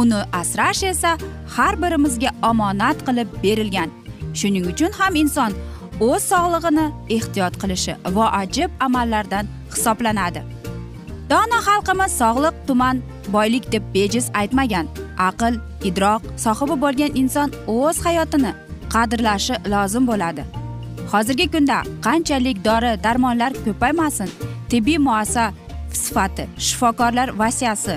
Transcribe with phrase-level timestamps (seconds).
[0.00, 1.12] Uni asrash esa
[1.56, 3.90] har birimizga omonat qilib berilgan.
[4.38, 5.52] Shuning uchun ham inson
[6.08, 6.86] o'z sog'lig'ini
[7.16, 10.42] ehtiyot qilishi voajib amallardan hisoblanadi.
[11.30, 12.96] Dono xalqimiz sog'liq tuman
[13.34, 14.86] boylik deb bejiz aytmagan.
[15.28, 15.54] Aql
[15.88, 18.52] idroq sohibi bo'lgan inson o'z hayotini
[18.94, 20.42] qadrlashi lozim bo'ladi.
[21.12, 24.30] Hozirgi kunda qanchalik dori darmonlar ko'paymasin
[24.70, 25.44] tibbiy muassa
[26.02, 27.96] sifati shifokorlar vasiyasi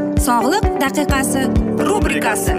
[0.25, 1.41] Sog'liq daqiqasi
[1.89, 2.53] rubrikasi.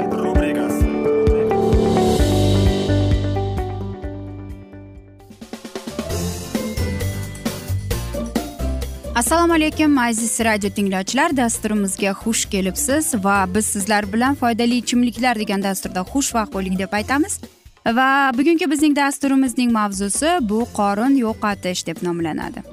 [9.15, 11.37] Assalomu alaykum aziz radio tinglovchilar.
[11.37, 17.41] Dasturimizga xush kelibsiz va biz sizlar bilan foydali ichimliklar degan dasturda xushvaqt bo'ling deb aytamiz.
[17.87, 22.72] Va bugungi bizning dasturimizning mavzusi bu qorin yo'qotish deb nomlanadi.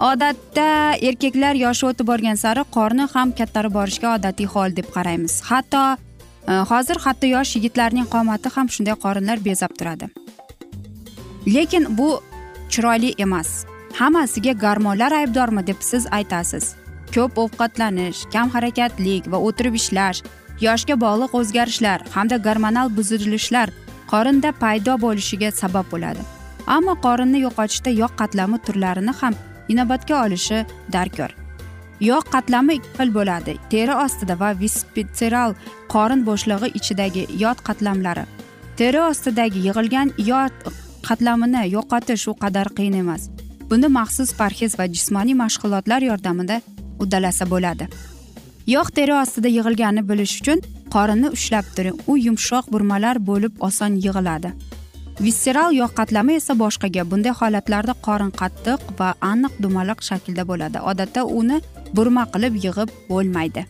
[0.00, 5.40] Odatda erkaklar yoshi o'tib borgan sari qorni ham kattarib borishga odatiy hol deb qaraymiz.
[5.50, 5.82] Hatto
[6.48, 10.08] e, hozir hatto yosh yigitlarning qomati ham shunday qorinlar bezab turadi.
[11.46, 12.20] Lekin bu
[12.68, 13.64] chiroyli emas.
[13.98, 16.74] Hammasiga gormonlar aybdormi deb siz aytasiz.
[17.14, 20.22] Ko'p ovqatlanish kam harakatlik va o'tirib ishlash
[20.60, 23.70] yoshga bog'liq o'zgarishlar hamda gormonal buzilishlar
[24.12, 26.22] qorinda paydo bo'lishiga sabab bo'ladi.
[26.66, 29.34] Ammo qorinni yo'qotishda yog' qatlami turlarini ham
[29.68, 31.30] inobatga olishi darkor.
[32.00, 33.52] Yog' qatlami ikki xil bo'ladi.
[33.72, 35.54] Teri ostida va vispitseral
[35.92, 38.24] qorin bo'shlig'i ichidagi yod qatlamlari.
[38.78, 40.54] Teri ostidagi yig'ilgan yod
[41.08, 43.28] qatlamini yo'qotish u qadar qiyin emas.
[43.70, 46.60] Buni maxsus parhez va jismoniy mashg'ulotlar yordamida
[47.02, 47.88] uddalasa bo'ladi.
[48.74, 50.58] Yog' teri ostida yig'ilganini bilish uchun
[50.94, 51.96] qorinni ushlab turing.
[52.10, 54.50] U yumshoq burmalar bo'lib oson yig'iladi.
[55.20, 57.04] Visseral yog' qatlami esa boshqaga.
[57.10, 60.78] Bunday holatlarda qorin qattiq va aniq dumaloq shaklda bo'ladi.
[60.90, 61.60] Odatda uni
[61.96, 63.66] burma qilib yig'ib bo'lmaydi.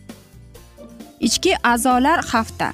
[1.27, 2.71] Ichki a'zolar hafta.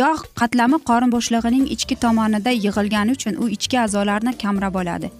[0.00, 5.10] Yog' qatlami qorin bo'shlig'ining ichki tomonida yig'ilgani uchun u ichki a'zolarni kamrab oladi.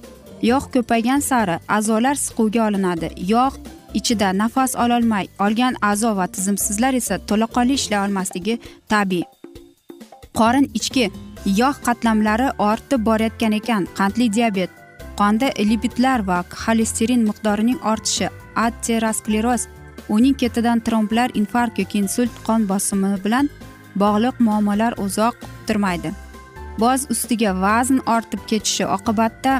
[0.51, 3.09] Yog' ko'paygan sari a'zolar siquvga olinadi.
[3.35, 3.59] Yog'
[3.99, 8.55] ichida nafas ololmay olgan a'zo va tizimsizlar esa to'laqonli ishlay olmasligi
[8.93, 9.25] tabiiy.
[10.39, 11.05] Qorin ichki
[11.45, 13.89] yog' qatlamlari ortib borayotgan ekan.
[13.99, 14.71] Qandli diabet
[15.17, 18.29] qonda lipidlar va xolesterin miqdorining ortishi
[18.67, 19.69] ateroskleroz
[20.09, 23.51] uning ketidan tromblar infarkt yoki insult qon bosimi bilan
[24.03, 26.13] bog'liq muammolar uzoq kuttirmaydi
[26.83, 29.55] boz ustiga vazn ortib ketishi oqibatda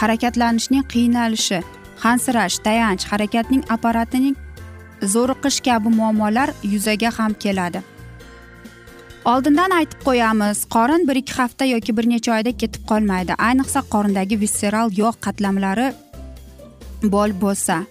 [0.00, 1.62] harakatlanishning qiynalishi
[2.04, 4.36] hansirash tayanch harakatning apparatining
[5.14, 7.80] zo'riqish kabi muammolar yuzaga ham keladi.
[9.24, 13.32] Oldindan aytib qo'yamiz qorin bir ikki hafta yoki bir necha oyda ketib qolmaydi.
[13.48, 15.92] Ayniqsa qorindagi visseral yog' qatlamlari
[17.02, 17.84] bol bo'lsa.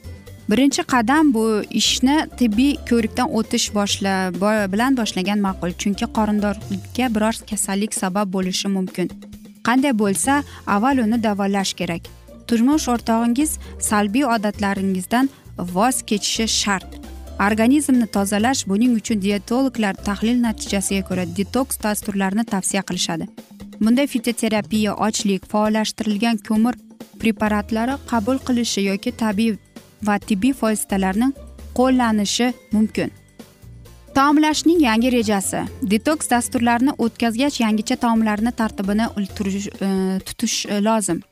[0.49, 1.45] Birinchi qadam bu
[1.81, 4.15] ishni tibbiy ko'rikdan o'tish boshla
[4.73, 9.07] bilan boshlagan ma'qul chunki qorindorlikka biror kasallik sabab bo'lishi mumkin.
[9.67, 12.03] Qanday bo'lsa avval uni davolash kerak.
[12.47, 13.57] Turmush o'rtog'ingiz
[13.89, 17.02] salbiy odatlaringizdan voz kechishi shart.
[17.39, 23.27] Organizmni tozalash buning uchun dietologlar tahlil natijasiga ko'ra detoks dasturlarini tavsiya qilishadi.
[23.81, 26.77] Bunday fitoterapiya ochlik faollashtirilgan ko'mir
[27.21, 29.57] preparatlari qabul qilishi yoki tabiiy
[30.07, 31.33] va tibbiy vositalarni
[31.77, 33.11] qo'llanishi mumkin.
[34.15, 35.63] Taomlashning yangi rejasi.
[35.91, 41.23] Detoks dasturlarini o'tkazgach yangicha taomlarni tartibini e, tutish e, lozim.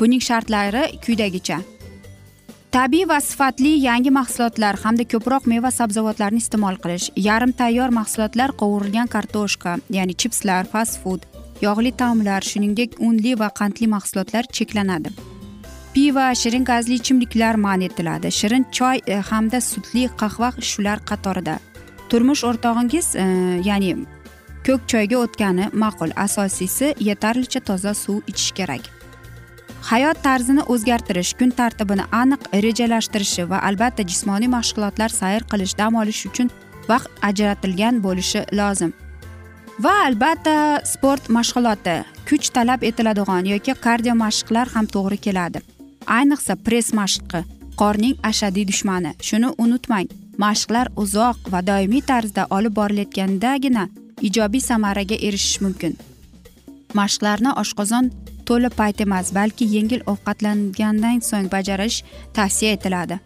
[0.00, 1.60] Buning shartlari quyidagicha.
[2.74, 9.10] Tabiiy va sifatli yangi mahsulotlar hamda ko'proq meva sabzavotlarni iste'mol qilish yarim tayyor mahsulotlar qovurilgan
[9.12, 11.28] kartoshka ya'ni chipslar fast food
[11.62, 15.12] yog'li taomlar shuningdek unli va qandli mahsulotlar cheklanadi.
[15.94, 18.34] Piva shirin gazli ichimliklar man etiladi.
[18.40, 21.60] Shirin choy e, hamda sutli qahva shular qatorida.
[22.10, 23.28] Turmush o'rtog'ingiz e,
[23.68, 23.94] ya'ni
[24.66, 26.18] ko'k choyga o'tgani ma'qul.
[26.26, 28.93] Asosiysi yetarlicha toza suv ichish kerak.
[29.90, 36.22] Hayot tarzini o'zgartirish kun tartibini aniq rejalashtirishi va albatta jismoniy mashg'ulotlar sayr qilish dam olish
[36.28, 36.50] uchun
[36.88, 38.92] vaqt ajratilgan bo'lishi lozim.
[39.84, 40.54] Va albatta
[40.92, 41.96] sport mashg'uloti
[42.28, 45.60] kuch talab etiladigan yoki kardio mashqlar ham to'g'ri keladi.
[46.18, 47.44] Ayniqsa press mashqi
[47.80, 50.08] qorning ashaddiy dushmani shuni unutmang
[50.44, 53.88] mashqlar uzoq va doimiy tarzda olib borilayotgandagina
[54.28, 55.98] ijobiy samaraga erishish mumkin.
[57.00, 58.12] Mashqlarni oshqozon
[58.48, 61.98] to'la payt emas balki yengil ovqatlangandan so'ng bajarish
[62.36, 63.18] tavsiya etiladi.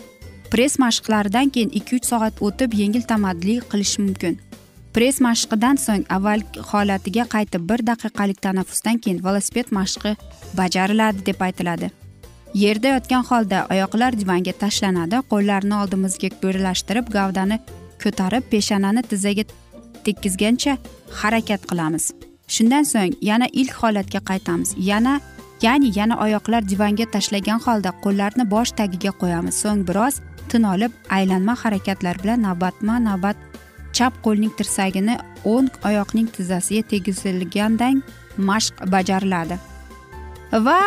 [0.50, 4.38] Press mashqlaridan keyin ikki uch soat o'tib yengil tamadli qilish mumkin.
[4.94, 10.14] Press mashqidan so'ng avvalgi holatiga qaytib bir daqiqalik tanaffusdan keyin velosiped mashqi
[10.60, 11.90] bajariladi deb aytiladi.
[12.54, 17.60] Yerda yotgan holda oyoqlar divanga tashlanadi qo'llarni oldimizga birlashtirib gavdani
[18.04, 19.44] ko'tarib peshanani tizzaga
[20.06, 20.78] tekkizgancha
[21.20, 22.27] harakat qilamiz.
[22.54, 24.74] Shundan so'ng yana ilk holatga qaytamiz.
[24.90, 25.20] Yana
[25.62, 29.54] ya'ni yana oyoqlar divanga tashlagan holda qo'llarni bosh tagiga qo'yamiz.
[29.62, 33.36] So'ng biroz tin olib aylanma harakatlar bilan navbatma navbat
[33.92, 38.02] chap qo'lning tirsagini o'ng oyoqning tizzasiga tegizilgandan
[38.50, 39.58] mashq bajariladi.
[40.66, 40.78] Va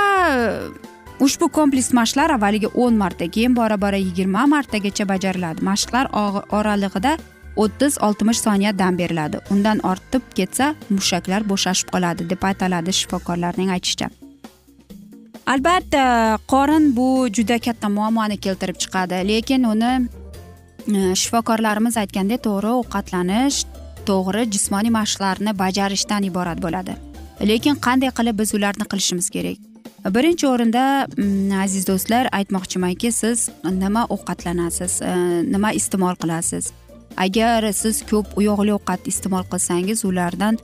[1.25, 5.61] ushbu kompleks mashqlar avvaliga o'n marta keyin bora bora yigirma martagacha bajariladi.
[5.69, 6.09] Mashqlar
[6.57, 7.17] oralig'ida
[7.55, 9.39] o'ttiz oltmish soniya dam beriladi.
[9.49, 14.09] Undan ortib ketsa mushaklar bo'shashib qoladi deb aytiladi shifokorlarning aytishicha.
[15.47, 16.03] Albatta
[16.47, 19.23] qorin bu juda katta muammoni keltirib chiqadi.
[19.27, 19.93] Lekin uni
[20.87, 23.63] e, shifokorlarimiz aytgandek to'g'ri ovqatlanish
[24.09, 26.95] to'g'ri jismoniy mashqlarni bajarishdan iborat bo'ladi.
[27.51, 29.59] Lekin qanday qilib biz ularni qilishimiz kerak?
[30.15, 30.83] Birinchi o'rinda
[31.63, 33.49] aziz do'stlar aytmoqchimanki siz
[33.83, 35.11] nima ovqatlanasiz e,
[35.53, 36.71] nima iste'mol qilasiz?
[37.17, 40.57] Agar siz ko'p yog'li ovqat iste'mol qilsangiz ulardan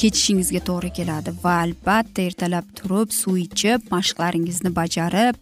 [0.00, 5.34] kechishingizga to'g'ri keladi va albatta ertalab turib suv ichib mashqlaringizni bajarib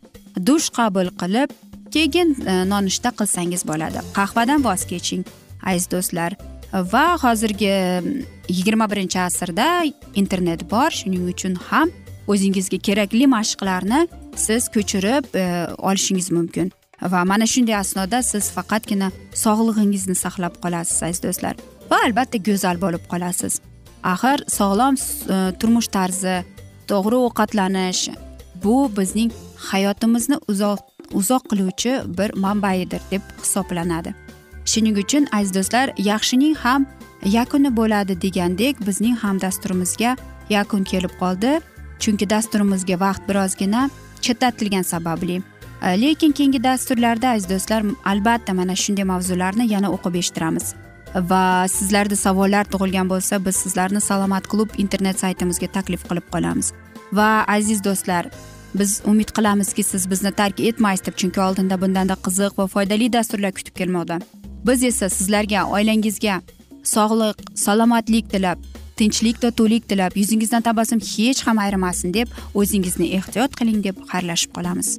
[0.49, 1.51] dush qabul qilib
[1.95, 4.01] keyin e, nonushta qilsangiz bo'ladi.
[4.19, 5.25] Qahvadan voz keching
[5.63, 6.37] aziz do'stlar.
[6.93, 7.73] Va hozirgi
[8.49, 9.67] yigirma birinchi asrda
[10.15, 10.91] internet bor.
[10.91, 11.93] Shuning uchun ham
[12.33, 14.07] o'zingizga kerakli mashqlarni
[14.47, 15.45] siz ko'chirib e,
[15.89, 16.73] olishingiz mumkin.
[17.11, 19.11] Va mana shunday asnoda siz faqatgina
[19.45, 21.55] sog'lig'ingizni saqlab qolasiz aziz do'stlar.
[21.91, 23.61] Va albatta go'zal bo'lib qolasiz.
[24.13, 26.37] Axir sog'lom e, turmush tarzi
[26.91, 28.03] to'g'ri ovqatlanish
[28.65, 29.31] bu bizning
[29.71, 30.81] hayotimizni uzoq
[31.21, 34.15] uzoq qiluvchi bir manbaidir deb hisoblanadi.
[34.71, 36.87] Shuning uchun aziz do'stlar yaxshining ham
[37.39, 40.17] yakuni bo'ladi degandek bizning ham dasturimizga
[40.51, 41.61] yakun kelib qoldi.
[42.03, 43.91] Chunki dasturimizga vaqt birozgina
[44.25, 45.43] chetlatilgani sababli.
[45.83, 50.75] E, lekin keyingi dasturlarda aziz do'stlar albatta mana shunday mavzularni yana o'qib eshittiramiz.
[51.31, 56.73] Va sizlarda savollar tug'ilgan bo'lsa biz sizlarni salomat klub internet saytimizga taklif qilib qolamiz.
[57.13, 58.31] Va aziz do'stlar
[58.75, 63.53] biz umid qilamizki siz bizni tark etmaysiz deb chunki oldinda bundanda qiziq va foydali dasturlar
[63.59, 64.21] kutib kelmoqda.
[64.67, 66.41] Biz esa sizlarga oilangizga
[66.95, 68.59] sog'lik salomatlik tilab
[68.97, 74.99] tinchlik totuvlik tilab yuzingizdan tabassum hech ham ayrimasin deb o'zingizni ehtiyot qiling deb xayrlashib qolamiz.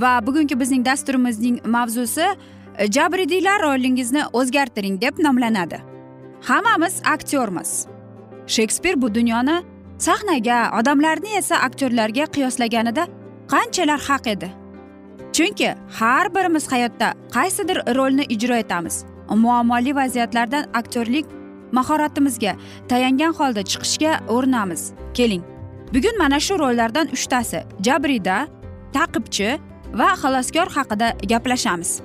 [0.00, 2.26] Va bugungi bizning dasturimizning mavzusi
[2.78, 5.80] e, jabrdiylar rolingizni o'zgartiring deb nomlanadi.
[6.42, 7.86] Hammamiz aktyormiz.
[8.46, 9.62] Shekspir bu dunyoni
[9.98, 13.06] sahnaga odamlarni esa aktyorlarga qiyoslaganida
[13.48, 14.52] qanchalar haq edi?
[15.32, 19.04] Chunki har birimiz hayotda qaysidir rolni ijro etamiz.
[19.30, 21.26] Muammoli vaziyatlardan aktyorlik
[21.72, 22.56] mahoratimizga
[22.88, 24.92] tayangan holda chiqishga urinamiz.
[25.14, 25.42] Keling.
[25.94, 28.46] Bugun mana shu rollardan uchtasi jabrida
[28.92, 29.58] taqibchi
[29.94, 32.00] va xaloskor haqida gaplashamiz.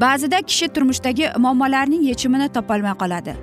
[0.00, 3.34] Ba'zida kishi turmushdagi muammolarning yechimini topolmay qoladi.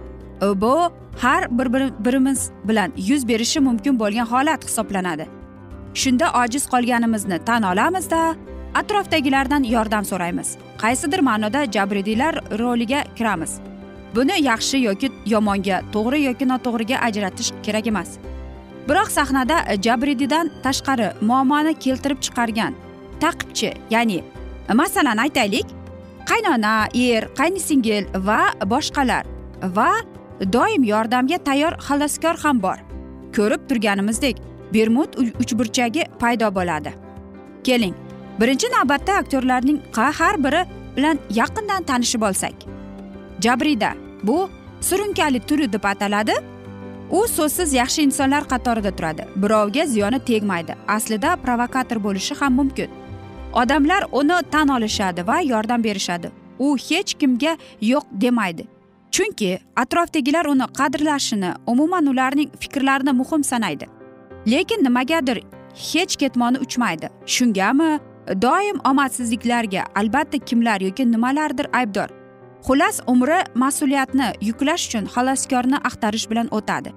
[0.42, 0.74] Bu
[1.22, 1.68] har bir
[2.06, 5.26] birimiz bilan yuz berishi mumkin bo'lgan holat hisoblanadi.
[5.94, 8.36] Shunda ojiz qolganimizni tan olamizda
[8.80, 10.58] atrofdagilardan yordam so'raymiz.
[10.82, 13.52] Qaysidir ma'noda jabridiylar roliga kiramiz.
[14.16, 18.10] Buni yaxshi yoki yomonga to'g'ri yoki noto'g'riga ajratish kerak emas.
[18.90, 22.74] Biroq sahnada jabridiydan tashqari muammoni keltirib chiqargan
[23.24, 24.24] taqibchi ya'ni
[24.74, 25.68] masalan aytaylik
[26.30, 28.40] qaynona er qaynsingil va
[28.74, 29.24] boshqalar
[29.78, 29.92] va
[30.56, 32.78] doim yordamga tayyor xaloskor ham bor.
[33.36, 34.36] Ko'rib turganimizdek
[34.74, 36.92] bermud uchburchagi paydo bo'ladi.
[37.64, 37.96] Keling
[38.40, 40.62] birinchi navbatda aktyorlarning har biri
[40.98, 42.54] bilan yaqindan tanishib olsak.
[43.42, 43.94] Jabrida
[44.24, 44.50] bu
[44.82, 46.34] surunkali turi deb ataladi.
[47.12, 49.24] U so'zsiz yaxshi insonlar qatorida turadi.
[49.36, 50.76] Birovga ziyoni tegmaydi.
[50.88, 52.90] Aslida provokator bo'lishi ham mumkin.
[53.54, 56.32] Odamlar uni tan olishadi va yordam berishadi.
[56.60, 58.68] U hech kimga yo'q demaydi.
[59.12, 63.86] Chunki atrofdagilar uni qadrlashini umuman ularning fikrlarini muhim sanaydi.
[64.48, 65.44] Lekin nimagadir
[65.92, 67.10] hech ketmoni uchmaydi.
[67.26, 68.00] Shungami
[68.42, 72.10] doim omadsizliklarga albatta kimlar yoki nimalardir aybdor.
[72.68, 76.92] Xullas umri mas'uliyatni yuklash uchun xaloskorni axtarish bilan o'tadi.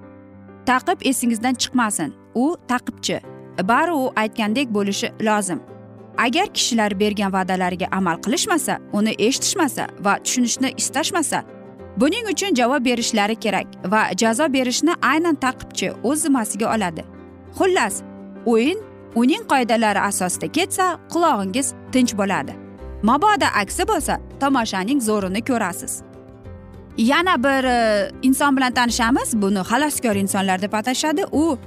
[0.65, 2.13] Taqib esingizdan chiqmasin.
[2.35, 3.21] U taqibchi.
[3.63, 5.59] Bari u aytgandek bo'lishi lozim.
[6.17, 11.43] Agar kishilar bergan va'dalariga amal qilishmasa uni eshitishmasa va tushunishni istashmasa
[11.97, 17.03] buning uchun javob berishlari kerak va jazo berishni aynan taqibchi o'z zimmasiga oladi.
[17.57, 18.01] Xullas
[18.45, 18.79] o'yin
[19.15, 22.53] uning qoidalari asosida ketsa qulog'ingiz tinch bo'ladi.
[23.03, 26.03] Mabodo aksi bo'lsa tomoshaning zo'rini ko'rasiz.
[26.97, 29.41] Yana bir e, inson bilan tanishamiz.
[29.41, 31.25] Buni xaloskor insonlar deb atashadi.
[31.31, 31.57] U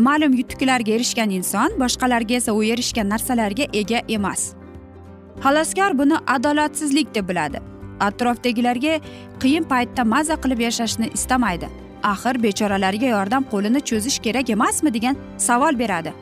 [0.00, 4.54] ma'lum yutuqlarga erishgan inson boshqalarga esa u erishgan narsalarga ega emas.
[5.44, 7.58] Xaloskor buni adolatsizlik deb biladi.
[8.00, 9.00] Atrofdagilarga
[9.42, 11.68] qiyin paytda maza qilib yashashni istamaydi.
[12.02, 16.12] Axir bechoralarga yordam qo'lini cho'zish kerak emasmi degan savol beradi.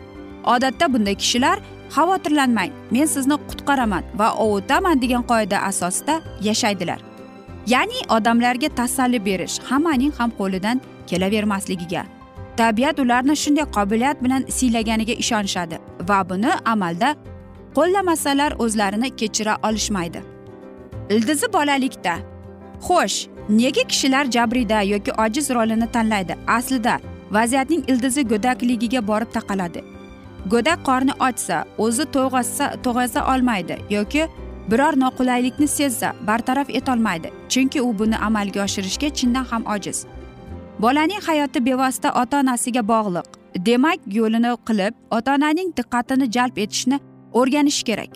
[0.44, 1.58] Odatda bunday kishilar
[1.94, 7.00] xavotirlanmang men sizni qutqaraman va ovutaman degan qoida asosida yashaydilar.
[7.66, 12.02] Ya'ni odamlarga tasalli berish hammaning ham qo'lidan kelavermasligiga.
[12.56, 15.78] Tabiat ularni shunday qobiliyat bilan siylaganiga ishonishadi
[16.08, 17.16] va buni amalda
[17.76, 20.20] qo'llamasalar o'zlarini kechira olishmaydi.
[21.10, 22.14] Ildizi bolalikda
[22.86, 23.18] xo'sh
[23.48, 26.36] nega kishilar jabrida yoki ojiz rolini tanlaydi?
[26.46, 29.84] Aslida vaziyatning ildizi go'dakligiga borib taqaladi.
[30.52, 34.28] Go'dak qorni ochsa o'zi to'yg'azsa to'g'aza olmaydi yoki
[34.70, 37.28] biror noqulaylikni sezsa bartaraf etolmaydi.
[37.48, 40.06] Chunki u buni amalga oshirishga chindan ham ojiz.
[40.78, 43.26] Bolaning hayoti bevosita ota onasiga bog'liq.
[43.66, 47.00] Demak yo'lini qilib ota onaning diqqatini jalb etishni
[47.32, 48.12] o'rganish kerak.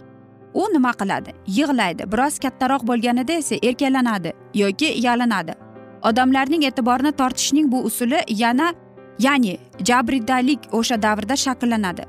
[0.54, 1.30] U nima qiladi?
[1.58, 5.54] Yig'laydi biroz kattaroq bo'lganida esa erkalanadi yoki yalinadi.
[6.02, 8.74] Odamlarning e'tiborini tortishning bu usuli yana
[9.18, 9.58] ya'ni
[9.88, 12.04] jabridalik o'sha davrda shakllanadi.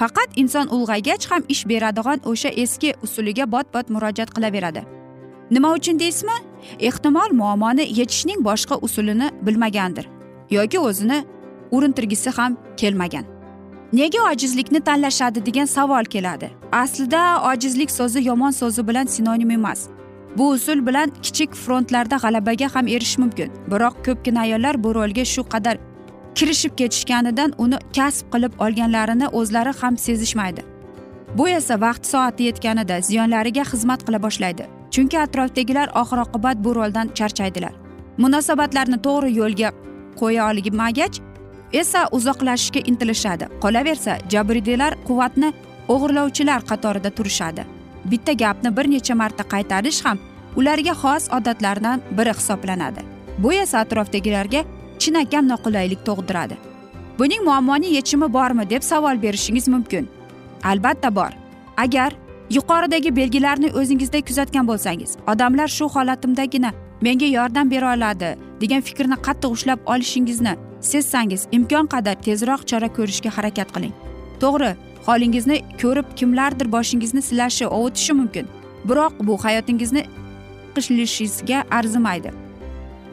[0.00, 4.82] Faqat inson ulg'aygach ham ish beradigan o'sha eski usuliga bot bot murojaat qilaveradi.
[5.50, 6.49] Nima uchun deysizmi?
[6.78, 10.06] Ehtimol muammoni yechishning boshqa usulini bilmagandir
[10.50, 11.24] yoki o'zini
[11.70, 13.24] urintirgisi ham kelmagan.
[13.92, 16.50] Nega ojizlikni tanlashadi degan savol keladi.
[16.72, 19.88] Aslida ojizlik so'zi yomon so'zi bilan sinonim emas.
[20.36, 23.50] Bu usul bilan kichik frontlarda g'alabaga ham erishish mumkin.
[23.70, 25.78] Biroq ko'pgina ayollar bu rolga shu qadar
[26.34, 30.62] kirishib ketishganidan uni kasb qilib olganlarini o'zlari ham sezishmaydi.
[31.38, 34.79] Bu esa vaqti soati yetganida ziyonlariga xizmat qila boshlaydi.
[34.90, 37.72] Chunki atrofdagilar oxir oqibat bu roldan charchaydilar.
[38.18, 39.70] Munosabatlarni to'g'ri yo'lga
[40.20, 41.16] qo'ya olmagach
[41.72, 43.44] esa uzoqlashishga intilishadi.
[43.62, 45.52] Qolaversa jabrdiylar quvvatni
[45.88, 47.62] o'g'irlovchilar qatorida turishadi.
[48.10, 50.18] Bitta gapni bir necha marta qaytarish ham
[50.56, 53.00] ularga xos odatlardan biri hisoblanadi.
[53.38, 54.64] Bu esa atrofdagilarga
[54.98, 56.56] chinakam noqulaylik tug'diradi.
[57.18, 60.08] Buning muammoning yechimi bormi deb savol berishingiz mumkin.
[60.64, 61.32] Albatta bor.
[61.76, 62.12] Agar
[62.50, 68.30] yuqoridagi belgilarni o'zingizda kuzatgan bo'lsangiz odamlar shu holatimdagina menga yordam bera oladi
[68.60, 73.94] degan fikrni qattiq ushlab olishingizni sezsangiz imkon qadar tezroq chora ko'rishga harakat qiling.
[74.42, 74.70] To'g'ri
[75.06, 78.46] holingizni ko'rib kimlardir boshingizni silashi ovutishi mumkin.
[78.88, 80.02] Biroq bu hayotingizni
[80.74, 82.30] qishlashingizga arzimaydi.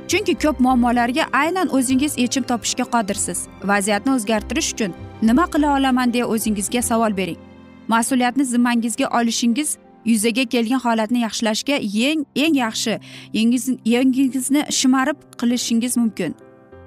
[0.09, 3.39] Chunki ko'p muammolarga aynan o'zingiz yechim topishga qodirsiz.
[3.63, 4.91] Vaziyatni o'zgartirish uchun
[5.21, 7.46] nima qila olaman deya o'zingizga savol bering.
[7.87, 11.75] Mas'uliyatni zimmangizga olishingiz yuzaga kelgan holatni yaxshilashga
[12.09, 12.99] eng eng yaxshi
[13.85, 16.35] yengingizni shimarib qilishingiz mumkin.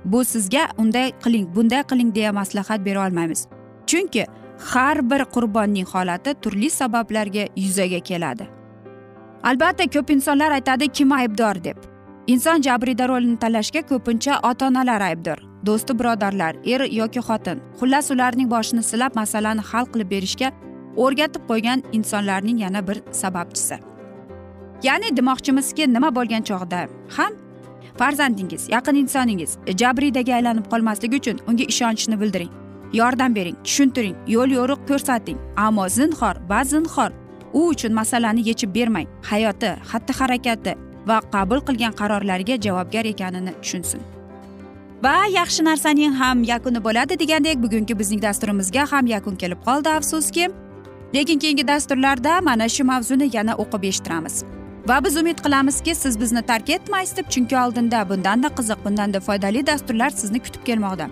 [0.04, 3.46] Bu sizga unday qiling bunday qiling deya maslahat bera olmaymiz.
[3.86, 4.24] Chunki
[4.72, 8.48] har bir qurbonning holati turli sabablarga yuzaga keladi.
[9.42, 11.76] Albatta ko'p insonlar aytadi kim aybdor deb.
[12.26, 17.58] Inson jabrida rolini tanlashga ko'pincha ota onalar aybdor do'sti birodarlar er yoki xotin.
[17.78, 20.52] Xullas ularning boshini silab masalani hal qilib berishga
[20.96, 23.78] o'rgatib qo'ygan insonlarning yana bir sababchisi.
[24.82, 27.32] Ya'ni demoqchimizki nima bo'lgan chog'da ham
[27.98, 32.52] farzandingiz yaqin insoningiz jabridaga aylanib qolmasligi uchun unga ishonchni bildiring
[32.92, 35.38] yordam bering tushuntiring yo'l yo'riq ko'rsating.
[35.56, 37.10] Ammo zinhor va zinhor
[37.52, 40.72] u uchun masalani yechib bermang hayoti xatti harakati
[41.08, 44.00] va qabul qilgan qarorlariga javobgar ekanini tushunsin.
[45.04, 50.48] Va yaxshi narsaning ham yakuni bo'ladi degandek bugungi bizning dasturimizga ham yakun kelib qoldi afsuski.
[51.14, 54.44] Lekin keyingi dasturlarda mana shu mavzuni yana o'qib eshittiramiz.
[54.88, 59.66] Va biz umid qilamizki siz bizni tark etmaysiz deb chunki oldinda bundanda qiziq bundanda foydali
[59.66, 61.08] dasturlar sizni kutib kelmoqda.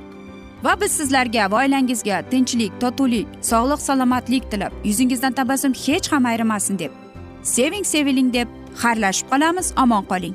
[0.65, 6.79] Va biz sizlarga va oilangizga tinchlik totuvlik sog'lik salomatlik tilab yuzingizdan tabassum hech ham ayrimasin
[6.79, 6.93] deb
[7.43, 8.49] seving seviling deb
[8.83, 9.73] xayrlashib qolamiz.
[9.83, 10.35] Omon qoling.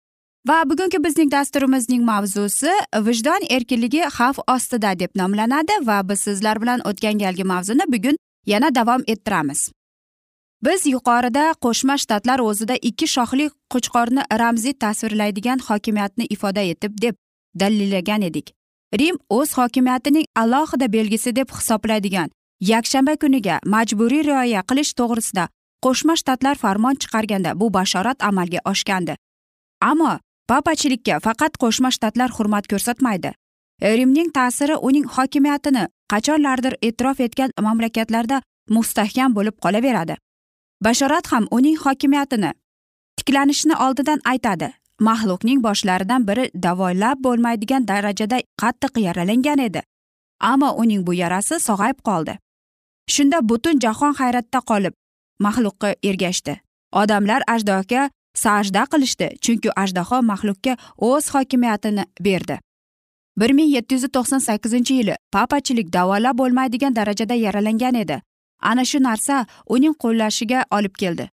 [0.47, 2.71] Va bugungi bizning dasturimizning mavzusi
[3.07, 8.75] vijdon erkinligi xavf ostida deb nomlanadi va biz sizlar bilan o'tgan galgi mavzuni bugun yana
[8.75, 9.69] davom ettiramiz.
[10.65, 17.15] Biz yuqorida qo'shma shtatlar o'zida ikki shoxli qo'chqorni ramziy tasvirlaydigan hokimiyatni ifoda etib deb
[17.59, 18.53] dalillagan edik.
[18.99, 22.29] Rim o'z hokimiyatining alohida belgisi deb hisoblaydigan
[22.73, 25.47] yakshanba kuniga majburiy rioya qilish to'g'risida
[25.85, 29.15] qo'shma shtatlar farmon chiqarganda bu bashorat amalga oshgandi.
[29.81, 33.31] Ammo papachilikka faqat qo'shma shtatlar hurmat ko'rsatmaydi.
[33.81, 40.15] Rimning ta'siri uning hokimiyatini qachonlardir e'tirof etgan mamlakatlarda mustahkam bo'lib qolaveradi.
[40.85, 42.51] Bashorat ham uning hokimiyatini
[43.17, 44.73] tiklanishini oldidan aytadi.
[45.07, 49.81] Maxluqning boshlaridan biri davolab bo'lmaydigan darajada qattiq yaralangan edi.
[50.39, 52.37] Ammo uning bu yarasi sog'ayib qoldi.
[53.13, 54.93] Shunda butun jahon hayratda qolib
[55.45, 56.53] maxluqqa ergashdi.
[57.01, 62.59] Odamlar ajdahoga sajda qilishdi chunki ajdaho maxluqga o'z hokimiyatini berdi.
[63.37, 68.21] bir ming yetti yuz to'qson sakkizinchi yili papachilik davolab bo'lmaydigan darajada yaralangan edi.
[68.61, 71.29] Ana shu narsa uning qo'llashiga olib keldi.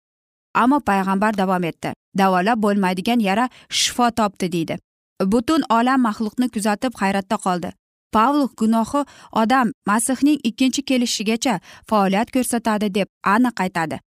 [0.62, 1.94] Ammo payg'ambar davom etdi.
[2.18, 4.78] Davolab bo'lmaydigan yara shifo topdi deydi.
[5.34, 7.70] Butun olam maxluqni kuzatib hayratda qoldi.
[8.16, 9.02] Pavlov gunohi
[9.42, 13.98] odam masihning ikkinchi kelishigacha faoliyat ko'rsatadi deb aniq aytadi.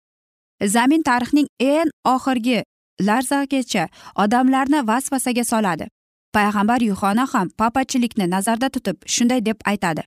[0.74, 2.58] Zamin tarixning eng oxirgi
[3.08, 5.86] larzagacha odamlarni vasvasaga soladi.
[6.34, 10.02] Payg'ambar yuxona ham papachilikni nazarda tutib shunday deb aytadi.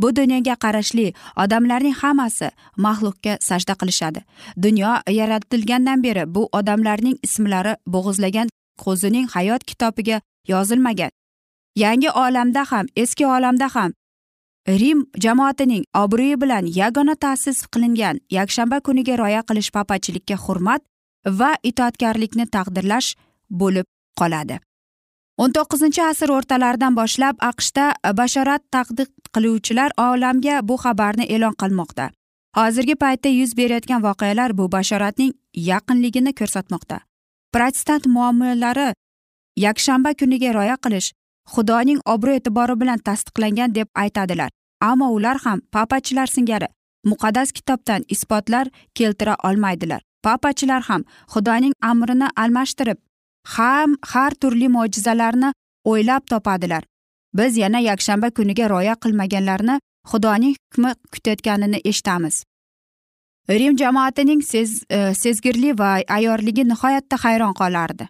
[0.00, 1.06] Bu dunyoga qarashli
[1.42, 2.48] odamlarning hammasi
[2.86, 4.20] maxluqga sajda qilishadi.
[4.62, 8.48] Dunyo yaratilgandan beri bu odamlarning ismlari bo'g'izlagan
[8.84, 11.10] qo'zining hayot kitobiga yozilmagan.
[11.76, 13.92] Yangi olamda ham eski olamda ham
[14.68, 20.82] rim jamoatining obro'yi bilan yagona ta'sis qilingan yakshanba kuniga rioya qilish papachilikka hurmat
[21.40, 23.14] va itoatkorlikni taqdirlash
[23.50, 23.86] bo'lib
[24.20, 24.58] qoladi.
[25.36, 27.86] O'n to'qqizinchi asr o'rtalaridan boshlab aqshda
[28.20, 32.06] bashorat taqdiq qiluvchilar olamga bu xabarni e'lon qilmoqda.
[32.56, 35.32] Hozirgi paytda yuz berayotgan voqealar bu bashoratning
[35.70, 36.98] yaqinligini ko'rsatmoqda.
[37.52, 38.88] Protestant muommolari
[39.66, 41.12] yakshanba kuniga rioya qilish
[41.52, 44.50] xudoning obro' e'tibori bilan tasdiqlangan deb aytadilar.
[44.80, 46.68] Ammo ular ham papachilar singari
[47.10, 50.00] muqaddas kitobdan isbotlar keltira olmaydilar.
[50.26, 52.98] Papachilar ham xudoning amrini almashtirib
[53.54, 55.52] ham har turli mo'jizalarni
[55.90, 56.82] o'ylab topadilar.
[57.34, 62.44] Biz yana yakshanba kuniga rioya qilmaganlarni xudoning hukmi kutayotganini eshitamiz.
[63.48, 68.08] Rim jamoatining sez, e, sezgirli va ayyorligi nihoyatda hayron qolardi.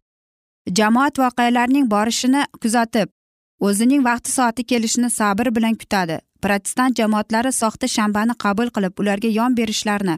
[0.78, 3.08] Jamoat voqealarning borishini kuzatib
[3.60, 6.18] o'zining vaqti soati kelishini sabr bilan kutadi.
[6.42, 10.16] Protestant jamoatlari soxta shanbani qabul qilib ularga yon berishlarini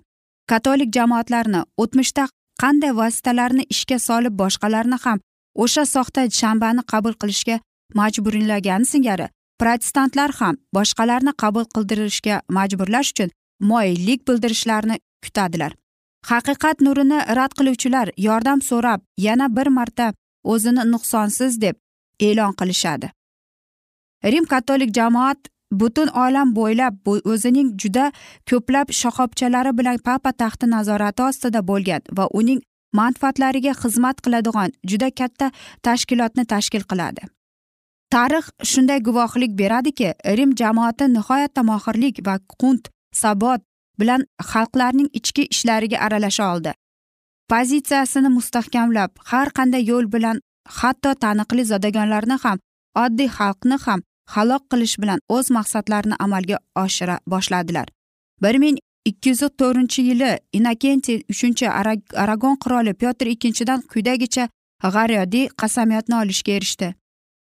[0.52, 2.24] katolik jamoatlarni o'tmishda
[2.62, 5.18] qanday vositalarni ishga solib boshqalarni ham
[5.64, 7.56] o'sha soxta shanbani qabul qilishga
[8.00, 9.26] majburlagani singari
[9.60, 13.30] protestantlar ham boshqalarni qabul qildirishga majburlash uchun
[13.70, 15.72] moyillik bildirishlarini kutadilar.
[16.30, 20.12] Haqiqat nurini rad qiluvchilar yordam so'rab yana bir marta
[20.52, 21.76] o'zini nuqsonsiz deb
[22.28, 23.10] e'lon qilishadi.
[24.32, 25.38] Rim katolik jamoat
[25.72, 28.12] butun olam bo'ylab o'zining juda
[28.50, 32.60] ko'plab shoxobchalari bilan papa taxti nazorati ostida bo'lgan va uning
[33.00, 35.50] manfaatlariga xizmat qiladigan juda katta
[35.82, 37.22] tashkilotni tashkil qiladi.
[38.12, 42.88] Tarix shunday guvohlik beradiki rim jamoati nihoyatda mohirlik va qunt
[43.22, 43.60] sabot
[44.00, 46.72] bilan xalqlarning ichki ishlariga aralasha oldi.
[47.50, 50.40] Pozitsiyasini mustahkamlab har qanday yo'l bilan
[50.80, 52.58] hatto taniqli zodagonlarni ham
[53.04, 54.00] oddiy xalqni ham
[54.34, 57.88] halok qilish bilan o'z maqsadlarini amalga oshira boshladilar.
[58.42, 58.78] Bir ming
[59.10, 61.66] ikki yuz to'rtinchi yili inokentiy uchinchi
[62.24, 64.44] aragon qiroli pyotr ikkinchidan quyidagicha
[64.94, 66.88] g'aryodiy qasamyodni olishga erishdi.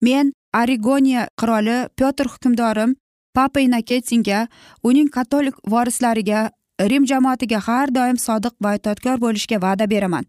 [0.06, 2.94] Men arigoniya qiroli pyotr hukmdorim
[3.34, 4.46] papa inokentiyga
[4.88, 6.50] uning katolik vorislariga
[6.90, 10.24] rim jamoatiga har doim sodiq va itoatkor bo'lishga va'da beraman.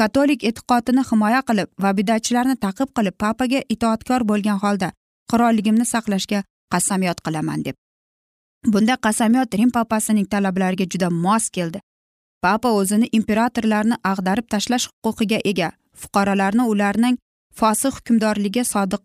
[0.00, 4.92] Katolik e'tiqodini himoya qilib va bidatchilarni taqib qilib papaga itoatkor bo'lgan holda
[5.30, 7.76] qirolligimni saqlashga qasamyod qilaman deb.
[8.72, 11.80] Bunda qasamyod rim papasining talablariga juda mos keldi.
[12.42, 17.16] Papa o'zini imperatorlarni ag'darib tashlash huquqiga ega fuqarolarni ularning
[17.58, 19.02] fosiq hukmdorligiga sodiq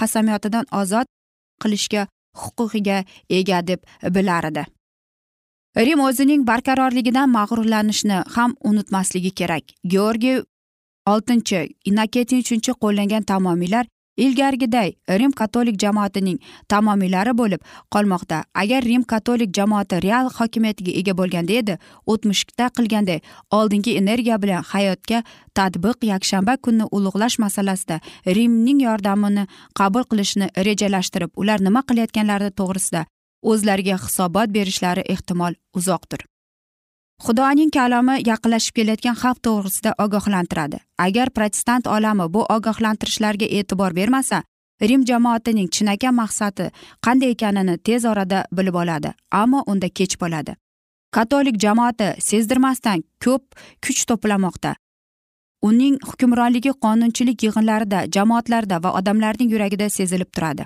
[0.00, 1.06] qasamyotidan ozod
[1.62, 2.06] qilishga
[2.42, 2.98] huquqiga
[3.38, 3.80] ega deb
[4.14, 4.64] bilar edi
[5.76, 9.64] rim o'zining barqarorligidan mag'rurlanishni ham unutmasligi kerak.
[9.92, 10.42] Georgiy
[11.06, 17.60] oltinchi inoketiy uchinchi qo'llangan tamomiylar ilgarigiday rim katolik jamoatining tamomiylari bo'lib
[17.94, 18.44] qolmoqda.
[18.54, 23.20] Agar rim katolik jamoati real hokimiyatiga ega bo'lganda edi o'tmishda qilganday
[23.50, 25.22] oldingi energiya bilan hayotga
[25.54, 29.46] tadbiq yakshanba kunni ulug'lash masalasida rimning yordamini
[29.80, 33.06] qabul qilishni rejalashtirib ular nima qilayotganlari to'g'risida
[33.42, 36.31] o'zlariga hisobot berishlari ehtimol uzoqdir.
[37.24, 40.78] Xudoning kalomi yaqinlashib kelayotgan xavf to'g'risida ogohlantiradi.
[41.06, 44.42] Agar protestant olami bu ogohlantirishlarga e'tibor bermasa
[44.88, 46.66] rim jamoatining chinakam maqsadi
[47.06, 50.52] qanday ekanini tez orada bilib oladi ammo unda kech bo'ladi.
[51.16, 53.44] Katolik jamoati sezdirmasdan ko'p
[53.84, 54.74] kuch to'plamoqda.
[55.68, 60.64] Uning hukmronligi qonunchilik yig'inlarida jamoatlarda va odamlarning yuragida sezilib turadi.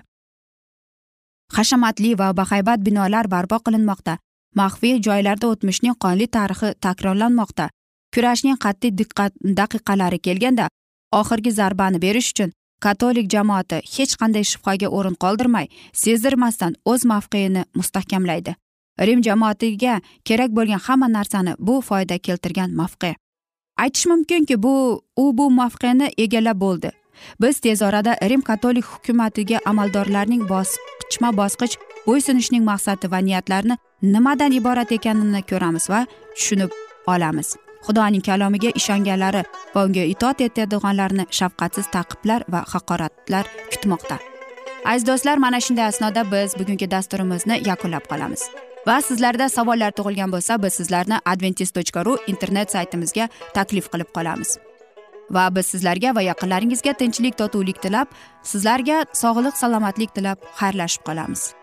[1.56, 4.16] Hashamatli va bahaybat binolar barpo qilinmoqda.
[4.60, 7.68] Maxfiy joylarda o'tmishning qonli tarixi takrorlanmoqda.
[8.14, 10.68] Kurashning qat'iy diqqat daqiqalari kelganda
[11.20, 15.66] oxirgi zarbani berish uchun katolik jamoati hech qanday shubhaga o'rin qoldirmay
[16.02, 18.56] sezdirmasdan o'z mavqeini mustahkamlaydi.
[19.06, 23.14] Rim jamoatiga kerak bo'lgan hamma narsani bu foyda keltirgan mavqe
[23.76, 26.90] aytish mumkinki bu u bu mavqeni egallab bo'ldi.
[27.40, 30.48] Biz tez orada rim katolik hukumatiga amaldorlarning
[31.06, 36.70] bosqichma bosqich bo'ysunishning maqsadi va niyatlarini nimadan iborat ekanini ko'ramiz va tushunib
[37.06, 37.56] olamiz.
[37.86, 44.18] Xudoning kalomiga ishonganlari va unga itoat etadiganlarni shafqatsiz taqiblar va haqoratlar kutmoqda.
[44.84, 48.42] Aziz do'stlar mana shunday asnoda biz bugungi dasturimizni yakunlab qolamiz.
[48.86, 54.58] Va sizlarda savollar tug'ilgan bo'lsa biz sizlarni adventis tochka ru internet saytimizga taklif qilib qolamiz.
[55.30, 58.08] Va biz sizlarga va yaqinlaringizga tinchlik totuvlik tilab
[58.42, 61.54] sizlarga sog'lik salomatlik tilab xayrlashib qolamiz.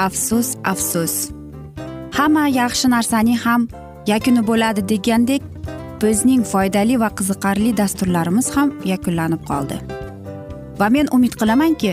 [0.00, 1.14] Afsus afsus.
[2.16, 3.66] Hamma yaxshi narsaning ham
[4.08, 5.42] yakuni bo'ladi degandek
[6.02, 9.76] bizning foydali va qiziqarli dasturlarimiz ham yakunlanib qoldi.
[10.80, 11.92] Va men umid qilamanki